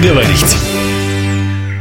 [0.00, 0.56] говорить.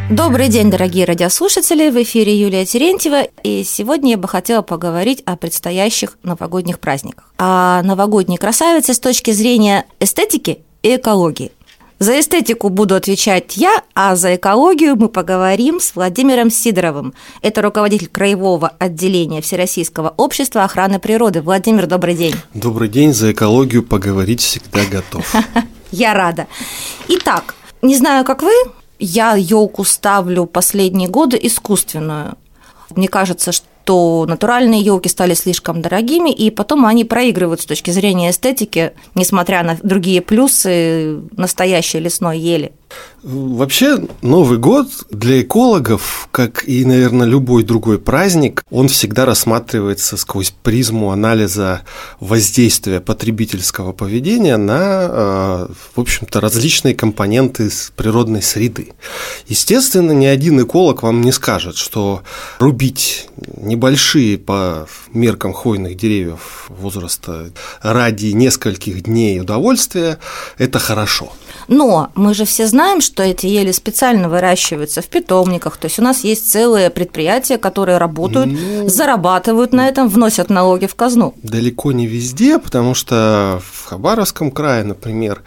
[0.09, 1.89] Добрый день, дорогие радиослушатели!
[1.89, 7.31] В эфире Юлия Терентьева, и сегодня я бы хотела поговорить о предстоящих новогодних праздниках.
[7.37, 11.51] О новогодней красавице с точки зрения эстетики и экологии.
[11.99, 17.13] За эстетику буду отвечать я, а за экологию мы поговорим с Владимиром Сидоровым.
[17.41, 21.41] Это руководитель краевого отделения Всероссийского общества охраны природы.
[21.41, 22.35] Владимир, добрый день.
[22.53, 25.35] Добрый день, за экологию поговорить всегда готов.
[25.91, 26.47] Я рада.
[27.09, 28.51] Итак, не знаю, как вы,
[28.99, 32.37] я елку ставлю последние годы искусственную.
[32.95, 38.31] Мне кажется, что натуральные елки стали слишком дорогими, и потом они проигрывают с точки зрения
[38.31, 42.73] эстетики, несмотря на другие плюсы настоящей лесной ели.
[43.21, 50.51] Вообще, Новый год для экологов, как и, наверное, любой другой праздник, он всегда рассматривается сквозь
[50.51, 51.81] призму анализа
[52.21, 58.93] воздействия потребительского поведения на, э, в общем-то, различные компоненты природной среды.
[59.47, 62.23] Естественно, ни один эколог вам не скажет, что
[62.57, 67.51] рубить небольшие по меркам хвойных деревьев возраста
[67.81, 70.19] ради нескольких дней удовольствия–
[70.57, 71.33] это хорошо.
[71.67, 75.77] Но мы же все знаем, что эти ели специально выращиваются в питомниках.
[75.77, 80.85] То есть у нас есть целые предприятия, которые работают, ну, зарабатывают на этом, вносят налоги
[80.85, 81.33] в казну.
[81.43, 85.43] Далеко не везде, потому что в Хабаровском крае, например,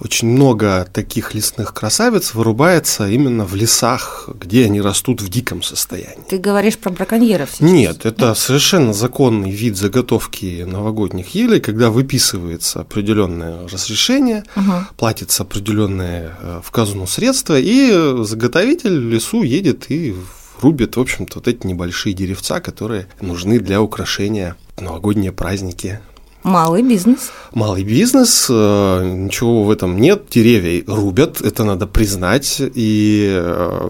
[0.00, 6.24] очень много таких лесных красавиц вырубается именно в лесах, где они растут в диком состоянии.
[6.28, 7.60] Ты говоришь про браконьеров сейчас?
[7.60, 14.72] Нет, это совершенно законный вид заготовки новогодних елей, когда выписывается определенное разрешение, угу.
[14.96, 20.14] платится определенное э, в казну средства, и заготовитель в лесу едет и
[20.60, 25.98] рубит, в общем-то, вот эти небольшие деревца, которые нужны для украшения новогодние праздники
[26.42, 27.32] Малый бизнес.
[27.52, 30.22] Малый бизнес, э, ничего в этом нет.
[30.30, 32.62] Деревья рубят, это надо признать.
[32.74, 33.88] И, э,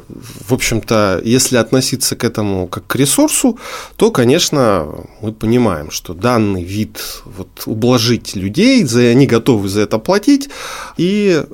[0.48, 3.56] в общем-то, если относиться к этому как к ресурсу,
[3.94, 4.88] то, конечно,
[5.22, 10.48] мы понимаем, что данный вид вот, ублажить людей, они готовы за это платить.
[10.96, 11.44] И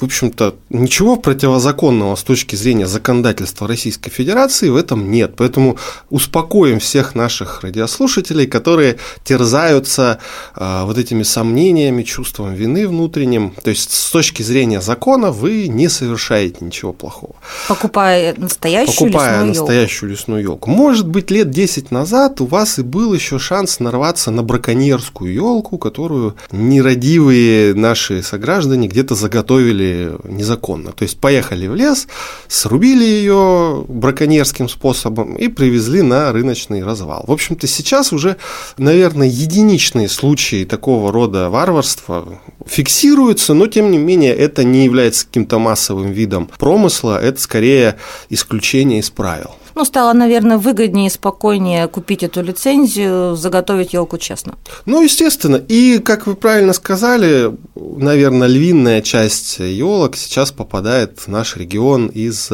[0.00, 5.34] в общем-то, ничего противозаконного с точки зрения законодательства Российской Федерации в этом нет.
[5.36, 5.76] Поэтому
[6.08, 10.20] успокоим всех наших радиослушателей, которые терзаются
[10.54, 13.54] э, вот этими сомнениями, чувством вины внутренним.
[13.62, 17.34] То есть, с точки зрения закона вы не совершаете ничего плохого.
[17.66, 20.20] Покупая настоящую Покупая лесную настоящую елку.
[20.20, 20.70] лесную елку.
[20.70, 25.76] Может быть, лет 10 назад у вас и был еще шанс нарваться на браконьерскую елку,
[25.76, 29.87] которую нерадивые наши сограждане где-то заготовили
[30.24, 30.92] незаконно.
[30.92, 32.08] То есть поехали в лес,
[32.48, 37.24] срубили ее браконьерским способом и привезли на рыночный развал.
[37.26, 38.36] В общем-то, сейчас уже,
[38.76, 45.58] наверное, единичные случаи такого рода варварства фиксируются, но тем не менее это не является каким-то
[45.58, 47.96] массовым видом промысла, это скорее
[48.30, 49.50] исключение из правил.
[49.78, 54.54] Ну, стало, наверное, выгоднее и спокойнее купить эту лицензию, заготовить елку честно.
[54.86, 55.54] Ну, естественно.
[55.54, 62.50] И, как вы правильно сказали, наверное, львиная часть елок сейчас попадает в наш регион из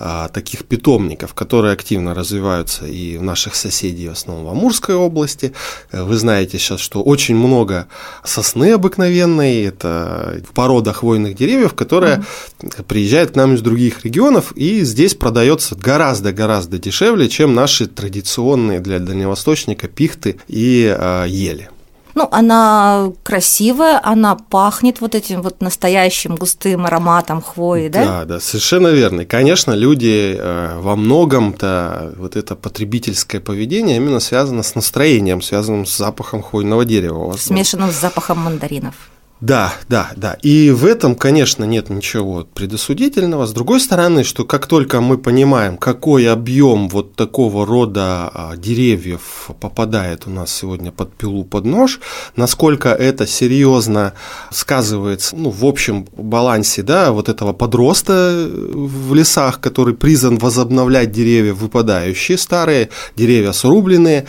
[0.00, 5.52] а, таких питомников, которые активно развиваются и в наших соседей, в основном в Амурской области.
[5.92, 7.88] Вы знаете сейчас, что очень много
[8.24, 12.24] сосны обыкновенной, это порода хвойных деревьев, которая
[12.60, 12.84] mm-hmm.
[12.84, 19.00] приезжает к нам из других регионов, и здесь продается гораздо-гораздо дешевле, чем наши традиционные для
[19.00, 21.70] дальневосточника пихты и э, ели.
[22.18, 28.04] Ну, она красивая, она пахнет вот этим вот настоящим густым ароматом хвои, да?
[28.04, 29.20] Да, да, совершенно верно.
[29.20, 35.86] И, конечно, люди э, во многом-то вот это потребительское поведение именно связано с настроением, связанным
[35.86, 37.36] с запахом хвойного дерева.
[37.38, 38.96] Смешанным с запахом мандаринов.
[39.40, 40.36] Да, да, да.
[40.42, 43.46] И в этом, конечно, нет ничего предосудительного.
[43.46, 49.50] С другой стороны, что как только мы понимаем, какой объем вот такого рода а, деревьев
[49.60, 52.00] попадает у нас сегодня под пилу, под нож,
[52.34, 54.14] насколько это серьезно
[54.50, 61.54] сказывается ну, в общем балансе да, вот этого подроста в лесах, который призван возобновлять деревья
[61.54, 64.26] выпадающие, старые деревья срубленные,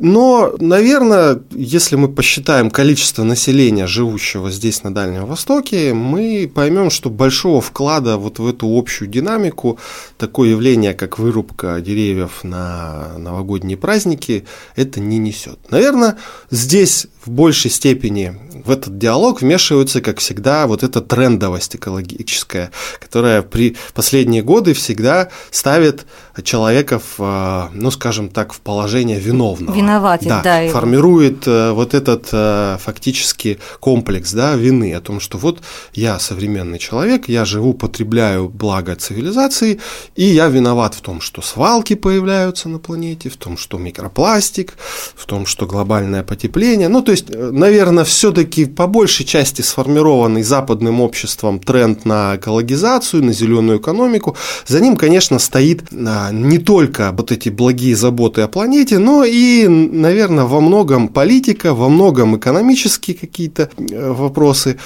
[0.00, 7.10] но, наверное, если мы посчитаем количество населения, живущего здесь на Дальнем Востоке, мы поймем, что
[7.10, 9.78] большого вклада вот в эту общую динамику
[10.16, 14.44] такое явление, как вырубка деревьев на новогодние праздники,
[14.76, 15.58] это не несет.
[15.70, 16.16] Наверное,
[16.50, 18.34] здесь в большей степени
[18.64, 25.28] в этот диалог вмешивается, как всегда, вот эта трендовость экологическая, которая при последние годы всегда
[25.50, 26.06] ставит
[26.42, 29.76] человека в, ну, скажем так, в положение виновного.
[29.88, 35.38] Виноватит, да, да, формирует э, вот этот э, фактически комплекс да, вины о том, что
[35.38, 35.60] вот
[35.94, 39.80] я современный человек, я живу, потребляю благо цивилизации,
[40.14, 44.74] и я виноват в том, что свалки появляются на планете, в том, что микропластик,
[45.14, 46.88] в том, что глобальное потепление.
[46.88, 53.24] Ну, то есть, э, наверное, все-таки по большей части сформированный западным обществом тренд на экологизацию,
[53.24, 54.36] на зеленую экономику.
[54.66, 59.77] За ним, конечно, стоит а, не только вот эти благие заботы о планете, но и,
[59.86, 64.76] наверное, во многом политика, во многом экономические какие-то э, вопросы.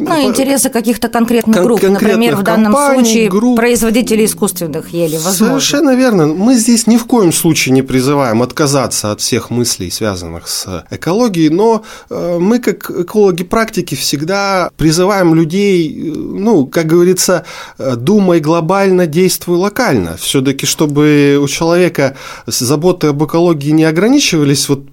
[0.00, 3.56] Ну, интересы каких-то конкретных Кон- групп, например, в данном компаний, случае групп.
[3.56, 5.60] производители искусственных ели, возможно.
[5.60, 6.26] Совершенно верно.
[6.26, 11.50] Мы здесь ни в коем случае не призываем отказаться от всех мыслей, связанных с экологией,
[11.50, 17.44] но э, мы, как экологи практики, всегда призываем людей, э, ну, как говорится,
[17.78, 20.16] э, думай глобально, действуй локально.
[20.16, 22.16] Все-таки, чтобы у человека
[22.46, 24.84] заботы об экологии не ограничивались вот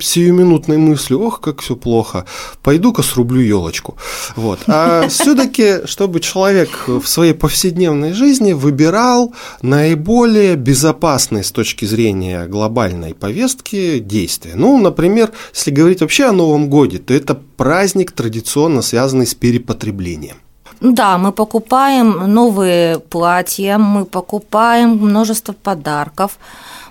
[0.00, 2.24] сиюминутной мыслью, ох, как все плохо,
[2.62, 3.96] пойду-ка срублю елочку.
[4.36, 4.53] Вот.
[4.54, 4.64] Вот.
[4.74, 13.14] А все-таки, чтобы человек в своей повседневной жизни выбирал наиболее безопасные с точки зрения глобальной
[13.14, 14.52] повестки действия.
[14.54, 20.36] Ну, например, если говорить вообще о Новом Годе, то это праздник традиционно связанный с перепотреблением.
[20.80, 26.38] Да, мы покупаем новые платья, мы покупаем множество подарков.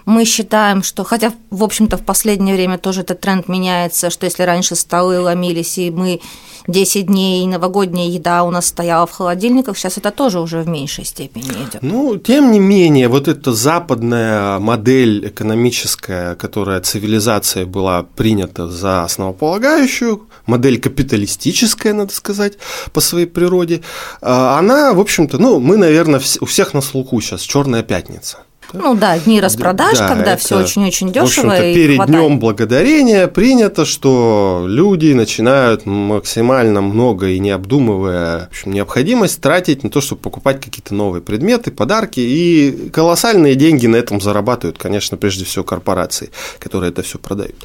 [0.06, 4.44] Мы считаем, что, хотя, в общем-то, в последнее время тоже этот тренд меняется, что если
[4.44, 6.20] раньше столы ломились, и мы
[6.68, 11.06] 10 дней новогодняя еда у нас стояла в холодильниках, сейчас это тоже уже в меньшей
[11.06, 11.82] степени идет.
[11.82, 20.28] Ну, тем не менее, вот эта западная модель экономическая, которая цивилизация была принята за основополагающую,
[20.46, 22.54] модель капиталистическая, надо сказать,
[22.94, 23.82] по своей природе,
[24.22, 28.40] а, она, в общем-то, ну, мы, наверное, у всех на слуху сейчас «Черная пятница».
[28.72, 31.52] Ну да, дни распродаж, да, когда все очень-очень дешево.
[31.52, 32.20] В и перед хватает.
[32.20, 39.84] Днем Благодарения принято, что люди начинают максимально много и не обдумывая в общем, необходимость тратить
[39.84, 42.20] на то, чтобы покупать какие-то новые предметы, подарки.
[42.20, 47.56] И колоссальные деньги на этом зарабатывают, конечно, прежде всего корпорации, которые это все продают.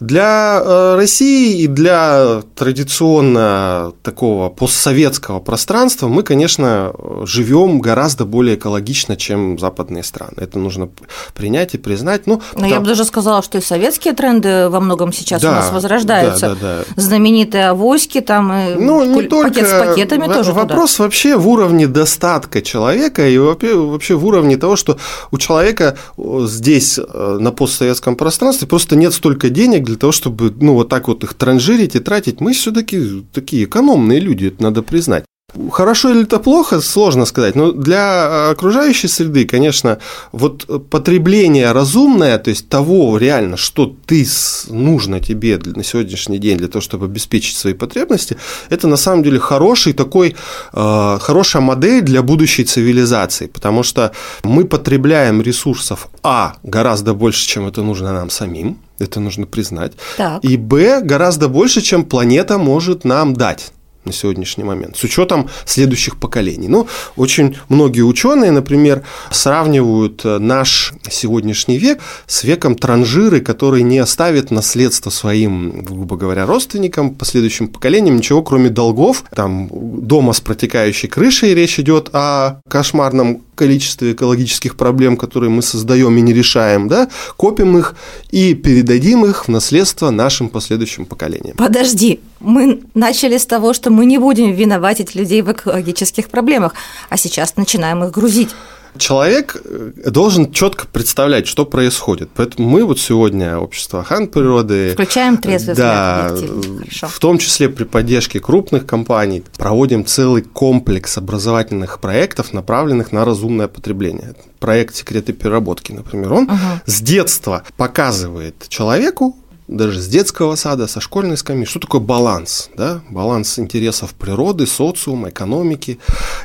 [0.00, 6.92] Для э, России и для традиционно такого постсоветского пространства мы, конечно,
[7.22, 10.88] живем гораздо более экологично, чем западные страны это нужно
[11.34, 12.26] принять и признать.
[12.26, 15.52] Ну, Но я бы даже сказала, что и советские тренды во многом сейчас да, у
[15.52, 16.48] нас возрождаются.
[16.48, 17.02] Да, да, да.
[17.02, 18.48] Знаменитые авоськи, там
[18.78, 21.04] ну, не пакет только с пакетами тоже Вопрос туда.
[21.04, 24.98] вообще в уровне достатка человека и вообще в уровне того, что
[25.30, 30.74] у человека здесь, э, на постсоветском пространстве, просто нет столько денег для того, чтобы ну,
[30.74, 32.40] вот так вот их транжирить и тратить.
[32.40, 35.24] Мы все-таки такие экономные люди, это надо признать.
[35.70, 39.98] Хорошо или это плохо, сложно сказать, но для окружающей среды, конечно,
[40.32, 44.26] вот потребление разумное, то есть того реально, что ты
[44.68, 48.36] нужно тебе на сегодняшний день для того, чтобы обеспечить свои потребности,
[48.70, 50.36] это на самом деле хороший такой,
[50.72, 54.12] э, хорошая модель для будущей цивилизации, потому что
[54.44, 60.44] мы потребляем ресурсов, а, гораздо больше, чем это нужно нам самим, это нужно признать, так.
[60.44, 63.72] и, б, гораздо больше, чем планета может нам дать
[64.06, 66.68] на сегодняшний момент, с учетом следующих поколений.
[66.68, 66.86] Ну,
[67.16, 74.50] очень многие ученые, например, сравнивают э, наш сегодняшний век с веком транжиры, который не оставит
[74.50, 79.24] наследство своим, грубо говоря, родственникам, последующим поколениям, ничего кроме долгов.
[79.34, 86.16] Там дома с протекающей крышей речь идет о кошмарном количестве экологических проблем, которые мы создаем
[86.16, 87.94] и не решаем, да, копим их
[88.30, 91.56] и передадим их в наследство нашим последующим поколениям.
[91.56, 96.74] Подожди, мы начали с того, что мы не будем виноватить людей в экологических проблемах,
[97.08, 98.50] а сейчас начинаем их грузить.
[98.98, 102.30] Человек э, должен четко представлять, что происходит.
[102.34, 104.92] Поэтому мы вот сегодня, общество охраны природы...
[104.92, 112.00] Включаем трезвый да, взгляд, в том числе при поддержке крупных компаний, проводим целый комплекс образовательных
[112.00, 114.34] проектов, направленных на разумное потребление.
[114.58, 116.56] Проект «Секреты переработки», например, он угу.
[116.86, 119.36] с детства показывает человеку,
[119.68, 123.00] даже с детского сада, со школьной скамьи, что такое баланс, да?
[123.10, 125.98] баланс интересов природы, социума, экономики.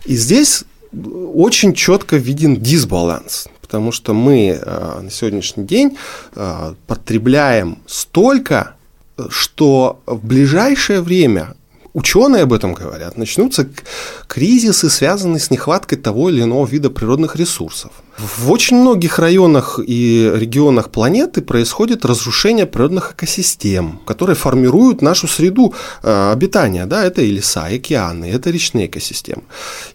[0.06, 0.64] И здесь
[0.94, 5.98] очень четко виден дисбаланс, потому что мы э, на сегодняшний день
[6.36, 8.76] э, потребляем столько,
[9.30, 11.56] что в ближайшее время
[11.94, 13.68] ученые об этом говорят, начнутся
[14.28, 17.92] кризисы, связанные с нехваткой того или иного вида природных ресурсов.
[18.18, 25.74] В очень многих районах и регионах планеты происходит разрушение природных экосистем, которые формируют нашу среду
[26.04, 26.86] э, обитания.
[26.86, 27.04] Да?
[27.04, 29.44] Это и леса, и океаны, это речные экосистемы.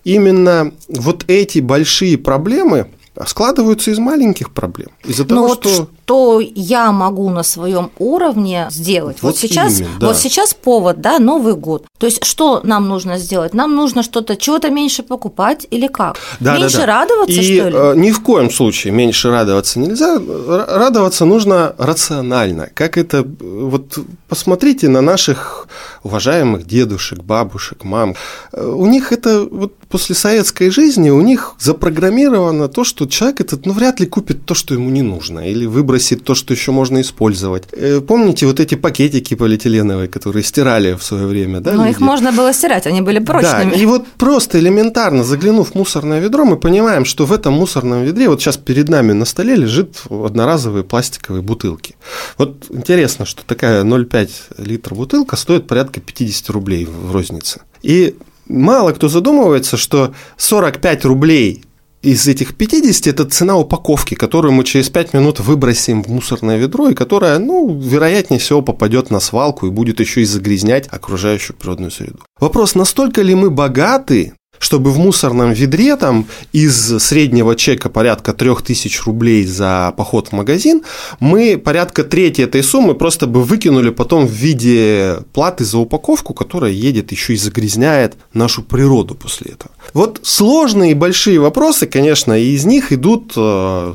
[0.04, 2.88] Именно вот эти большие проблемы
[3.26, 4.88] складываются из маленьких проблем.
[5.04, 9.16] Из-за ну того, вот что что я могу на своем уровне сделать.
[9.22, 10.06] Вот, вот сейчас, именно, да.
[10.06, 11.84] вот сейчас повод, да, Новый год.
[11.98, 13.54] То есть что нам нужно сделать?
[13.54, 16.16] Нам нужно что-то, чего-то меньше покупать или как?
[16.38, 16.86] Да, меньше да, да.
[16.86, 17.76] радоваться, И что ли?
[17.76, 20.20] Э, ни в коем случае меньше радоваться нельзя.
[20.68, 22.68] Радоваться нужно рационально.
[22.72, 23.26] Как это?
[23.40, 23.98] Вот
[24.28, 25.66] посмотрите на наших
[26.04, 28.14] уважаемых дедушек, бабушек, мам.
[28.52, 33.66] Э, у них это вот после советской жизни у них запрограммировано то, что человек этот
[33.66, 35.66] ну, вряд ли купит то, что ему не нужно, или
[35.96, 37.64] выбросит то, что еще можно использовать.
[37.72, 41.72] Э, помните вот эти пакетики полиэтиленовые, которые стирали в свое время, да?
[41.72, 41.96] Но люди?
[41.96, 43.70] их можно было стирать, они были прочными.
[43.70, 48.04] Да, и вот просто элементарно заглянув в мусорное ведро, мы понимаем, что в этом мусорном
[48.04, 51.94] ведре, вот сейчас перед нами на столе лежит одноразовые пластиковые бутылки.
[52.38, 57.60] Вот интересно, что такая 0,5 литра бутылка стоит порядка 50 рублей в рознице.
[57.82, 58.14] И
[58.48, 61.65] мало кто задумывается, что 45 рублей
[62.02, 66.88] из этих 50 это цена упаковки, которую мы через 5 минут выбросим в мусорное ведро,
[66.88, 71.90] и которая, ну, вероятнее всего попадет на свалку и будет еще и загрязнять окружающую природную
[71.90, 72.20] среду.
[72.38, 74.34] Вопрос, настолько ли мы богаты
[74.66, 80.82] чтобы в мусорном ведре там из среднего чека порядка 3000 рублей за поход в магазин,
[81.20, 86.72] мы порядка трети этой суммы просто бы выкинули потом в виде платы за упаковку, которая
[86.72, 89.70] едет еще и загрязняет нашу природу после этого.
[89.94, 93.40] Вот сложные и большие вопросы, конечно, и из них идут э,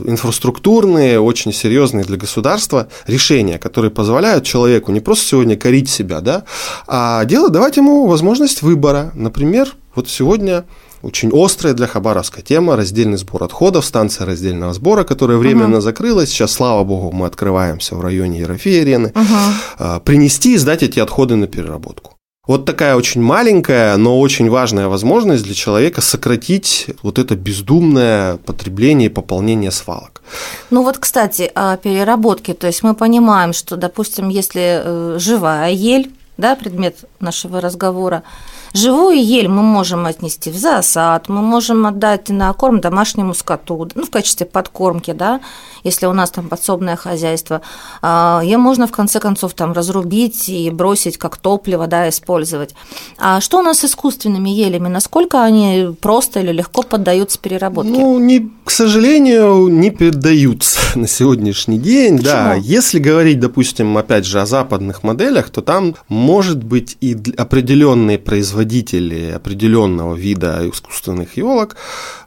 [0.06, 6.46] инфраструктурные, очень серьезные для государства решения, которые позволяют человеку не просто сегодня корить себя, да,
[6.88, 9.12] а делать, давать ему возможность выбора.
[9.16, 10.66] Например, вот сегодня
[11.02, 15.82] очень острая для Хабаровска тема– раздельный сбор отходов, станция раздельного сбора, которая временно угу.
[15.82, 16.30] закрылась.
[16.30, 19.14] Сейчас, слава богу, мы открываемся в районе Ерофеи-арены.
[19.16, 20.02] Угу.
[20.02, 22.18] Принести и сдать эти отходы на переработку.
[22.48, 29.10] Вот такая очень маленькая, но очень важная возможность для человека сократить вот это бездумное потребление
[29.10, 30.24] и пополнение свалок.
[30.72, 32.54] Ну вот, кстати, о переработке.
[32.56, 38.24] То есть мы понимаем, что, допустим, если э, живая ель, да, предмет нашего разговора,
[38.74, 44.06] Живую ель мы можем отнести в засад, мы можем отдать на корм домашнему скоту, ну,
[44.06, 45.42] в качестве подкормки, да,
[45.84, 47.62] если у нас там подсобное хозяйство.
[48.02, 52.74] А, Ее можно, в конце концов, там разрубить и бросить как топливо, да, использовать.
[53.18, 54.88] А что у нас с искусственными елями?
[54.88, 57.92] Насколько они просто или легко поддаются переработке?
[57.92, 62.20] Ну, не, к сожалению, не передаются на сегодняшний день.
[62.20, 62.32] Почему?
[62.32, 68.18] Да, если говорить, допустим, опять же, о западных моделях, то там может быть и определенные
[68.18, 71.76] производители производители определенного вида искусственных елок,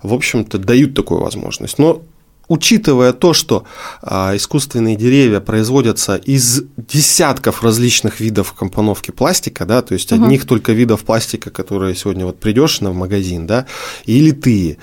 [0.02, 1.78] в общем-то, дают такую возможность.
[1.78, 2.02] Но
[2.48, 3.64] учитывая то, что
[4.02, 10.24] а, искусственные деревья производятся из десятков различных видов компоновки пластика, да, то есть угу.
[10.24, 13.66] одних только видов пластика, которые сегодня вот придешь на магазин, да,
[14.04, 14.76] и литые,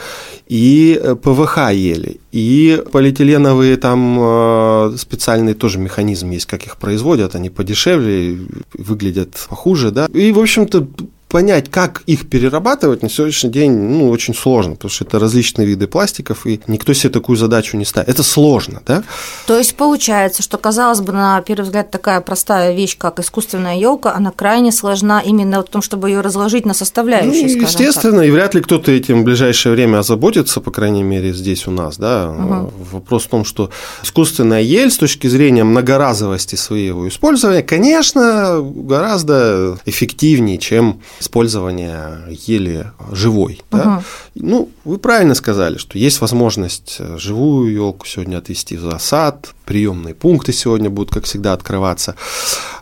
[0.47, 7.35] и э, ПВХ ели, и полиэтиленовые там а, специальный тоже механизм есть, как их производят,
[7.35, 8.39] они подешевле,
[8.73, 10.87] выглядят похуже, да, и, в общем-то,
[11.31, 15.87] понять, как их перерабатывать на сегодняшний день ну, очень сложно, потому что это различные виды
[15.87, 18.09] пластиков, и никто себе такую задачу не ставит.
[18.09, 19.03] Это сложно, да?
[19.47, 24.13] То есть получается, что, казалось бы, на первый взгляд, такая простая вещь, как искусственная елка,
[24.13, 27.55] она крайне сложна именно в том, чтобы ее разложить на составляющие.
[27.55, 28.27] Ну, естественно, так.
[28.27, 31.97] и вряд ли кто-то этим в ближайшее время озаботится, по крайней мере, здесь у нас,
[31.97, 32.29] да.
[32.29, 32.73] Угу.
[32.91, 33.69] Вопрос в том, что
[34.03, 43.61] искусственная ель с точки зрения многоразовости своего использования, конечно, гораздо эффективнее, чем использования ели живой.
[43.71, 44.03] Да?
[44.35, 50.51] Ну, вы правильно сказали, что есть возможность живую елку сегодня отвести в засад, приемные пункты
[50.51, 52.15] сегодня будут, как всегда, открываться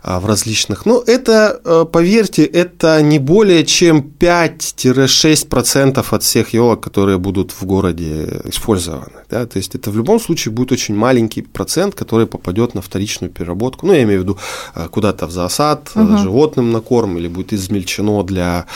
[0.02, 0.86] а, в различных.
[0.86, 7.64] Но это, э, поверьте, это не более чем 5-6% от всех елок, которые будут в
[7.64, 9.20] городе использованы.
[9.30, 9.46] Да?
[9.46, 13.86] То есть это в любом случае будет очень маленький процент, который попадет на вторичную переработку.
[13.86, 14.38] Ну, я имею в виду
[14.74, 16.16] э, куда-то в засад, угу.
[16.16, 18.66] животным на корм, или будет измельчено для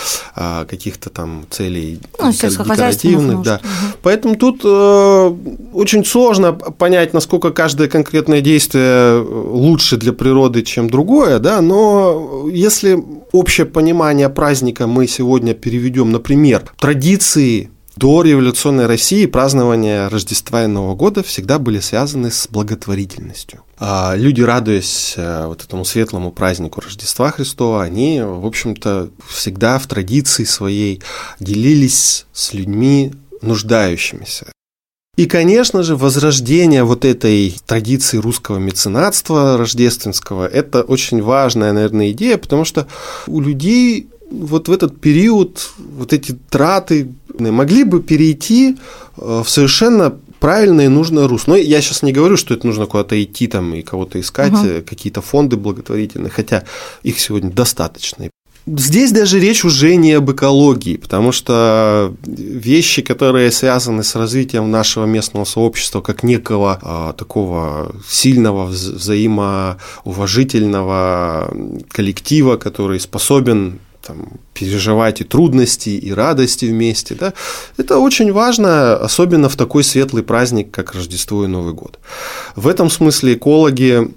[0.68, 3.42] каких-то там целей ну, декоративных.
[3.42, 3.56] Да.
[3.56, 3.98] Угу.
[4.02, 5.34] Поэтому тут э,
[5.72, 13.02] очень сложно понять, насколько каждое конкретное действие лучше для природы, чем другое, да, но если
[13.32, 20.94] общее понимание праздника мы сегодня переведем, например, традиции до революционной России празднование Рождества и Нового
[20.94, 23.63] года всегда были связаны с благотворительностью.
[23.78, 29.86] А люди, радуясь э, вот этому светлому празднику Рождества Христова, они, в общем-то, всегда в
[29.86, 31.02] традиции своей
[31.40, 33.12] делились с людьми
[33.42, 34.46] нуждающимися.
[35.16, 42.36] И, конечно же, возрождение вот этой традиции русского меценатства рождественского– это очень важная, наверное, идея,
[42.36, 42.88] потому что
[43.28, 48.76] у людей вот в этот период вот эти траты могли бы перейти
[49.16, 51.52] э, в совершенно правильное и нужное русло.
[51.52, 54.82] Но я сейчас не говорю, что это нужно куда-то идти там и кого-то искать, угу.
[54.86, 56.64] какие-то фонды благотворительные, хотя
[57.02, 58.28] их сегодня достаточно.
[58.66, 65.06] Здесь даже речь уже не об экологии, потому что вещи, которые связаны с развитием нашего
[65.06, 71.56] местного сообщества как некого а, такого сильного, взаимоуважительного
[71.90, 77.14] коллектива, который способен там, переживать и трудности, и радости вместе.
[77.14, 77.32] Да?
[77.76, 81.98] Это очень важно, особенно в такой светлый праздник, как Рождество и Новый год.
[82.56, 84.10] В этом смысле экологи,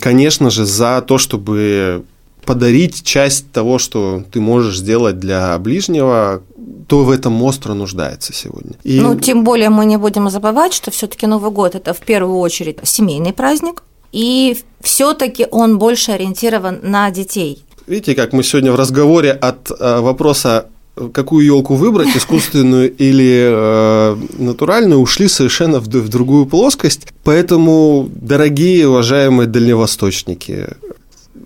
[0.00, 2.04] конечно же, за то, чтобы
[2.44, 6.42] подарить часть того, что ты можешь сделать для ближнего,
[6.86, 8.74] то в этом остро нуждается сегодня.
[8.84, 9.00] И...
[9.00, 12.78] Ну, тем более мы не будем забывать, что все-таки Новый год это в первую очередь
[12.82, 13.82] семейный праздник,
[14.12, 17.63] и все-таки он больше ориентирован на детей.
[17.86, 20.66] Видите, как мы сегодня в разговоре от э, вопроса
[21.12, 27.08] какую елку выбрать, искусственную или э, натуральную, ушли совершенно в, в другую плоскость.
[27.24, 30.68] Поэтому, дорогие, уважаемые дальневосточники,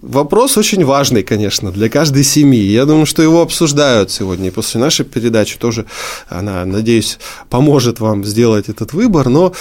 [0.02, 2.62] Вопрос очень важный, конечно, для каждой семьи.
[2.62, 4.49] Я думаю, что его обсуждают сегодня.
[4.49, 5.87] И после нашей передачи тоже
[6.28, 7.19] она, надеюсь,
[7.50, 9.28] поможет вам сделать этот выбор.
[9.28, 9.52] Но,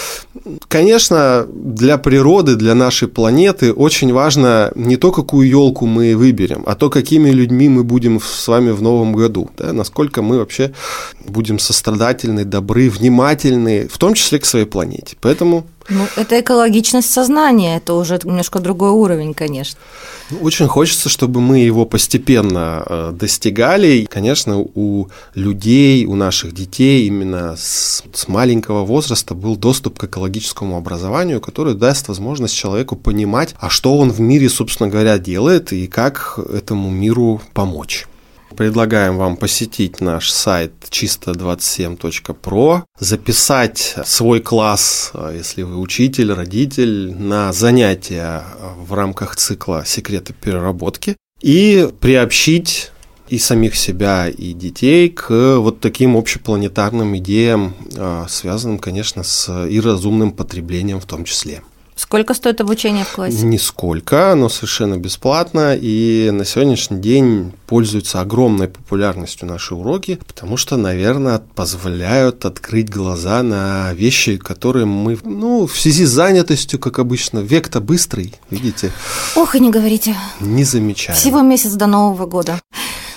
[0.67, 6.75] конечно, для природы, для нашей планеты очень важно не то, какую елку мы выберем, а
[6.75, 9.49] то, какими людьми мы будем с вами в новом году.
[9.57, 9.73] Да?
[9.73, 10.73] Насколько мы вообще
[11.25, 15.17] будем сострадательны, добры, внимательны, в том числе к своей планете.
[15.21, 19.79] Поэтому ну, это экологичность сознания, это уже немножко другой уровень, конечно.
[20.41, 24.05] Очень хочется, чтобы мы его постепенно э, достигали.
[24.09, 30.75] Конечно, у людей, у наших детей именно с, с маленького возраста был доступ к экологическому
[30.75, 35.87] образованию, который даст возможность человеку понимать, а что он в мире, собственно говоря, делает и
[35.87, 38.07] как этому миру помочь.
[38.57, 48.43] Предлагаем вам посетить наш сайт чисто27.про, записать свой класс, если вы учитель, родитель, на занятия
[48.79, 52.91] в рамках цикла «Секреты переработки» и приобщить
[53.29, 59.79] и самих себя, и детей к вот таким общепланетарным идеям, а, связанным, конечно, с и
[59.79, 61.61] разумным потреблением в том числе.
[61.97, 63.43] Сколько стоит обучение в классе?
[63.43, 70.77] Нисколько, оно совершенно бесплатно, и на сегодняшний день пользуются огромной популярностью наши уроки, потому что,
[70.77, 77.39] наверное, позволяют открыть глаза на вещи, которые мы, ну, в связи с занятостью, как обычно,
[77.39, 78.91] век-то быстрый, видите?
[79.35, 80.15] Ох, и не говорите.
[80.39, 81.17] Не замечаем.
[81.17, 82.59] Всего месяц до Нового года.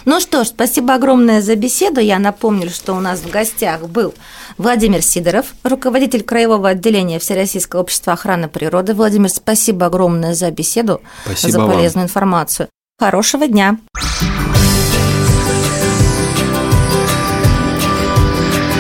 [0.05, 2.01] Ну что ж, спасибо огромное за беседу.
[2.01, 4.15] Я напомню, что у нас в гостях был
[4.57, 8.95] Владимир Сидоров, руководитель краевого отделения Всероссийского общества охраны природы.
[8.95, 12.05] Владимир, спасибо огромное за беседу, спасибо за полезную вам.
[12.05, 12.69] информацию.
[12.99, 13.79] Хорошего дня.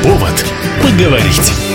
[0.02, 0.44] Повод
[0.83, 1.69] поговорить.